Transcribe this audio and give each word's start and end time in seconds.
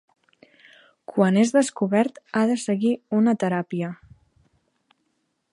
Quan 1.11 1.37
és 1.41 1.51
descobert, 1.57 2.17
ha 2.37 2.43
de 2.53 2.57
seguir 2.63 2.97
una 3.21 3.39
teràpia. 3.45 3.95